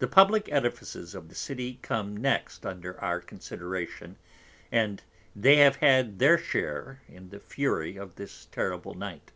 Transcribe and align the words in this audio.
The 0.00 0.08
publick 0.08 0.48
Edifices 0.50 1.14
of 1.14 1.28
the 1.28 1.36
City 1.36 1.78
come 1.80 2.16
next 2.16 2.66
under 2.66 3.00
our 3.00 3.20
Consideration; 3.20 4.16
and 4.72 5.00
these 5.36 5.58
have 5.58 5.76
had 5.76 6.18
their 6.18 6.36
Share 6.36 7.00
in 7.06 7.28
the 7.30 7.38
Fury 7.38 7.96
of 7.96 8.16
this 8.16 8.46
terrible 8.46 8.94
Night. 8.94 9.30